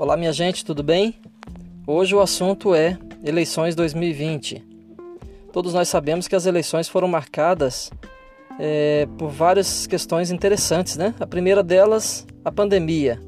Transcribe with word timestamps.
Olá, 0.00 0.16
minha 0.16 0.32
gente, 0.32 0.64
tudo 0.64 0.80
bem? 0.80 1.16
Hoje 1.84 2.14
o 2.14 2.20
assunto 2.20 2.72
é 2.72 2.96
eleições 3.24 3.74
2020. 3.74 4.64
Todos 5.52 5.74
nós 5.74 5.88
sabemos 5.88 6.28
que 6.28 6.36
as 6.36 6.46
eleições 6.46 6.88
foram 6.88 7.08
marcadas 7.08 7.90
é, 8.60 9.08
por 9.18 9.28
várias 9.28 9.88
questões 9.88 10.30
interessantes, 10.30 10.96
né? 10.96 11.16
A 11.18 11.26
primeira 11.26 11.64
delas, 11.64 12.24
a 12.44 12.52
pandemia, 12.52 13.20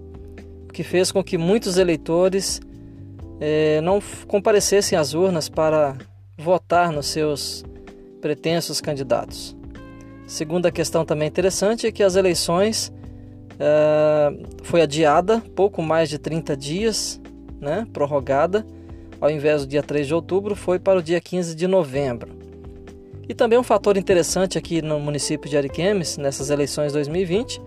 que 0.73 0.84
fez 0.84 1.11
com 1.11 1.25
que 1.25 1.37
muitos 1.37 1.77
eleitores 1.77 2.61
é, 3.41 3.80
não 3.80 3.98
comparecessem 4.29 4.96
às 4.96 5.12
urnas 5.12 5.48
para 5.48 5.98
votar 6.39 6.93
nos 6.93 7.09
seus 7.09 7.64
pretensos 8.21 8.80
candidatos. 8.80 9.57
Segunda 10.25 10.71
questão 10.71 11.05
também 11.05 11.27
interessante 11.27 11.89
é 11.89 11.91
que 11.91 12.05
as 12.05 12.14
eleições 12.14 12.93
uh, 13.60 14.46
foi 14.62 14.82
adiada 14.82 15.42
pouco 15.55 15.82
mais 15.82 16.09
de 16.09 16.18
30 16.18 16.56
dias, 16.56 17.20
né, 17.60 17.87
prorrogada, 17.92 18.66
ao 19.20 19.30
invés 19.30 19.64
do 19.64 19.68
dia 19.68 19.82
3 19.82 20.06
de 20.06 20.14
outubro, 20.14 20.56
foi 20.56 20.78
para 20.78 20.98
o 20.98 21.02
dia 21.02 21.20
15 21.20 21.55
de 21.55 21.66
novembro. 21.66 22.30
E 23.28 23.34
também 23.34 23.59
um 23.59 23.62
fator 23.62 23.96
interessante 23.96 24.59
aqui 24.59 24.82
no 24.82 24.98
município 24.98 25.48
de 25.48 25.56
Ariquemes, 25.56 26.16
nessas 26.16 26.51
eleições 26.51 26.92
2020, 26.92 27.60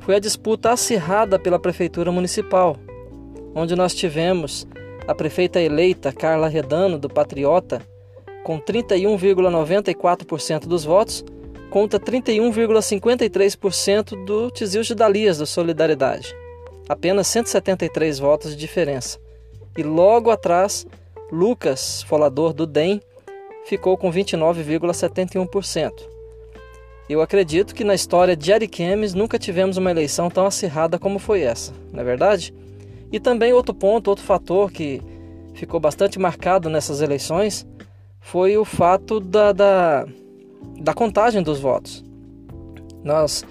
foi 0.00 0.16
a 0.16 0.20
disputa 0.20 0.70
acirrada 0.70 1.38
pela 1.38 1.58
prefeitura 1.58 2.12
municipal, 2.12 2.76
onde 3.54 3.74
nós 3.74 3.94
tivemos 3.94 4.68
a 5.08 5.14
prefeita 5.14 5.60
eleita 5.60 6.12
Carla 6.12 6.48
Redano, 6.48 6.98
do 6.98 7.08
Patriota, 7.08 7.82
com 8.44 8.60
31,94% 8.60 10.66
dos 10.66 10.84
votos, 10.84 11.24
conta 11.70 11.98
31,53% 11.98 14.24
do 14.24 14.50
Tizil 14.50 14.82
de 14.82 14.94
Dalias 14.94 15.38
do 15.38 15.46
Solidariedade. 15.46 16.36
Apenas 16.88 17.26
173 17.28 18.18
votos 18.18 18.50
de 18.50 18.56
diferença. 18.56 19.18
E 19.78 19.82
logo 19.82 20.30
atrás, 20.30 20.86
Lucas, 21.30 22.02
folador 22.02 22.52
do 22.52 22.66
DEM, 22.66 23.00
ficou 23.64 23.96
com 23.96 24.12
29,71%. 24.12 25.92
Eu 27.08 27.22
acredito 27.22 27.74
que 27.74 27.84
na 27.84 27.94
história 27.94 28.36
de 28.36 28.52
Ariquemes 28.52 29.14
nunca 29.14 29.38
tivemos 29.38 29.76
uma 29.76 29.90
eleição 29.90 30.28
tão 30.28 30.46
acirrada 30.46 30.98
como 30.98 31.18
foi 31.18 31.42
essa, 31.42 31.72
não 31.92 32.00
é 32.00 32.04
verdade? 32.04 32.54
E 33.12 33.18
também 33.18 33.52
outro 33.52 33.74
ponto, 33.74 34.08
outro 34.08 34.24
fator 34.24 34.70
que 34.70 35.02
ficou 35.54 35.80
bastante 35.80 36.18
marcado 36.18 36.68
nessas 36.68 37.00
eleições 37.00 37.66
foi 38.20 38.56
o 38.56 38.64
fato 38.64 39.18
da, 39.18 39.52
da 39.52 40.06
da 40.80 40.94
contagem 40.94 41.42
dos 41.42 41.60
votos. 41.60 42.04
Nós 43.02 43.44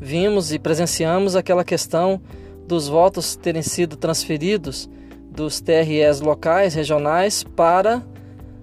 vimos 0.00 0.52
e 0.52 0.58
presenciamos 0.58 1.36
aquela 1.36 1.64
questão 1.64 2.20
dos 2.66 2.88
votos 2.88 3.36
terem 3.36 3.62
sido 3.62 3.96
transferidos 3.96 4.88
dos 5.30 5.60
TREs 5.60 6.20
locais, 6.20 6.74
regionais, 6.74 7.44
para 7.44 8.02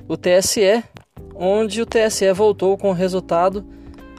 o 0.08 0.18
TSE, 0.18 0.84
onde 1.36 1.82
o 1.82 1.86
TSE 1.86 2.32
voltou 2.34 2.78
com 2.78 2.90
o 2.90 2.94
resultado 2.94 3.64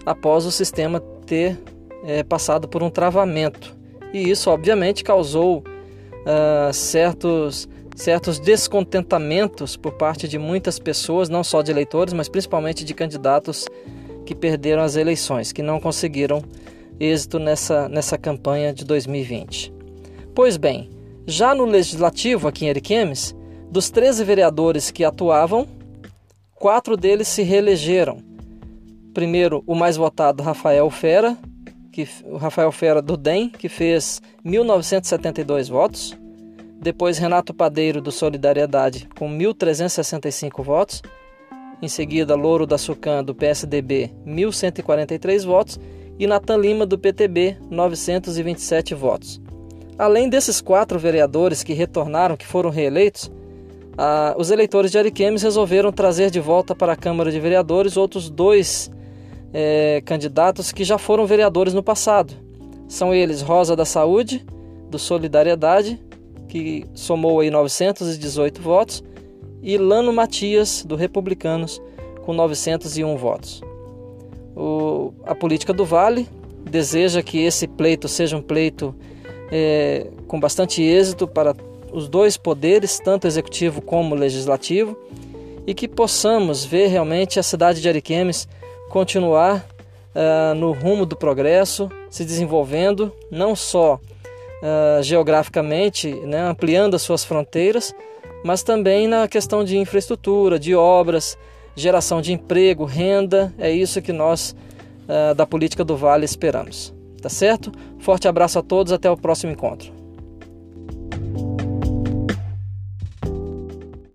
após 0.07 0.47
o 0.47 0.51
sistema 0.51 1.01
ter 1.27 1.59
é, 2.05 2.23
passado 2.23 2.69
por 2.69 2.83
um 2.83 2.91
travamento. 2.91 3.77
E 4.13 4.31
isso, 4.31 4.51
obviamente, 4.51 5.03
causou 5.03 5.59
uh, 5.59 6.73
certos, 6.73 7.69
certos 7.95 8.39
descontentamentos 8.39 9.77
por 9.77 9.93
parte 9.93 10.27
de 10.27 10.39
muitas 10.39 10.79
pessoas, 10.79 11.29
não 11.29 11.45
só 11.45 11.63
de 11.63 11.71
eleitores, 11.71 12.13
mas 12.13 12.29
principalmente 12.29 12.85
de 12.85 12.95
candidatos 12.95 13.67
que 14.27 14.35
perderam 14.35 14.83
as 14.83 14.97
eleições, 14.97 15.53
que 15.53 15.63
não 15.63 15.79
conseguiram 15.79 16.43
êxito 16.99 17.39
nessa, 17.39 17.89
nessa 17.89 18.19
campanha 18.19 18.73
de 18.73 18.85
2020. 18.85 19.73
Pois 20.35 20.57
bem, 20.57 20.91
já 21.27 21.55
no 21.55 21.65
legislativo 21.65 22.49
aqui 22.49 22.67
em 22.67 22.71
Ariquemes, 22.71 23.35
dos 23.71 23.91
13 23.91 24.25
vereadores 24.25 24.91
que 24.91 25.05
atuavam, 25.05 25.67
quatro 26.55 26.97
deles 26.97 27.29
se 27.29 27.43
reelegeram. 27.43 28.19
Primeiro, 29.13 29.63
o 29.67 29.75
mais 29.75 29.97
votado, 29.97 30.43
Rafael 30.43 30.91
Fera, 30.91 31.37
que, 31.93 32.09
o 32.25 32.37
Rafael 32.37 32.73
Fera 32.73 33.01
do 33.01 33.17
DEM, 33.17 33.49
que 33.49 33.69
fez 33.69 34.21
1.972 34.45 35.71
votos. 35.71 36.24
Depois, 36.85 37.17
Renato 37.17 37.55
Padeiro, 37.55 37.99
do 37.99 38.13
Solidariedade, 38.13 39.09
com 39.19 39.27
1.365 39.27 40.63
votos. 40.63 41.01
Em 41.81 41.89
seguida, 41.89 42.35
Louro 42.35 42.67
da 42.67 42.77
Sucan, 42.77 43.25
do 43.25 43.35
PSDB, 43.35 44.13
1.143 44.27 45.47
votos. 45.47 45.81
E 46.19 46.27
Natan 46.27 46.59
Lima, 46.59 46.85
do 46.85 46.99
PTB, 46.99 47.57
927 47.71 48.95
votos. 48.95 49.41
Além 49.97 50.29
desses 50.29 50.61
quatro 50.61 50.99
vereadores 50.99 51.63
que 51.63 51.73
retornaram, 51.73 52.37
que 52.37 52.47
foram 52.47 52.69
reeleitos, 52.69 53.33
ah, 53.97 54.35
os 54.37 54.51
eleitores 54.51 54.91
de 54.91 54.99
Ariquemes 54.99 55.43
resolveram 55.43 55.91
trazer 55.91 56.31
de 56.31 56.39
volta 56.39 56.75
para 56.75 56.93
a 56.93 56.97
Câmara 56.97 57.33
de 57.33 57.41
Vereadores 57.41 57.97
outros 57.97 58.29
dois 58.29 58.91
é, 59.55 60.03
candidatos 60.05 60.71
que 60.71 60.85
já 60.85 60.99
foram 60.99 61.25
vereadores 61.25 61.73
no 61.73 61.83
passado. 61.83 62.35
São 62.87 63.15
eles 63.15 63.41
Rosa 63.41 63.75
da 63.75 63.87
Saúde, 63.87 64.45
do 64.91 64.99
Solidariedade, 64.99 65.99
que 66.55 66.87
somou 66.95 67.41
aí 67.41 67.51
918 67.51 68.63
votos, 68.63 69.03
e 69.61 69.77
Lano 69.77 70.13
Matias, 70.13 70.85
do 70.87 70.95
Republicanos, 70.95 71.83
com 72.23 72.33
901 72.33 73.17
votos. 73.17 73.61
O, 74.55 75.13
a 75.27 75.35
política 75.35 75.73
do 75.73 75.85
Vale 75.85 76.29
deseja 76.71 77.25
que 77.25 77.43
esse 77.43 77.67
pleito 77.67 78.07
seja 78.07 78.37
um 78.37 78.41
pleito 78.41 78.95
é, 79.51 80.07
com 80.29 80.39
bastante 80.39 80.81
êxito 80.81 81.27
para 81.27 81.57
os 81.93 82.09
dois 82.09 82.37
poderes, 82.37 83.01
tanto 83.01 83.27
executivo 83.27 83.83
como 83.83 84.15
legislativo, 84.15 84.97
e 85.67 85.75
que 85.75 85.89
possamos 85.89 86.65
ver 86.65 86.87
realmente 86.87 87.41
a 87.41 87.43
cidade 87.43 87.81
de 87.81 87.89
Ariquemes 87.89 88.47
continuar 88.91 89.67
uh, 90.15 90.55
no 90.55 90.71
rumo 90.71 91.05
do 91.05 91.17
progresso, 91.17 91.91
se 92.09 92.25
desenvolvendo, 92.25 93.13
não 93.29 93.57
só 93.57 93.99
uh, 94.63 95.03
geograficamente, 95.03 96.13
né, 96.15 96.41
ampliando 96.41 96.95
as 96.95 97.03
suas 97.03 97.25
fronteiras, 97.25 97.95
mas 98.45 98.63
também 98.63 99.09
na 99.09 99.27
questão 99.27 99.65
de 99.65 99.79
infraestrutura, 99.79 100.59
de 100.59 100.75
obras, 100.75 101.39
geração 101.75 102.21
de 102.21 102.33
emprego, 102.33 102.85
renda. 102.85 103.53
É 103.59 103.71
isso 103.71 104.03
que 104.03 104.13
nós 104.13 104.55
uh, 105.05 105.35
da 105.35 105.47
política 105.47 105.85
do 105.85 105.97
Vale 105.97 106.25
esperamos. 106.25 106.95
Tá 107.21 107.29
certo? 107.29 107.73
Forte 107.99 108.29
abraço 108.29 108.59
a 108.59 108.63
todos, 108.63 108.93
até 108.93 109.11
o 109.11 109.17
próximo 109.17 109.51
encontro. 109.51 110.04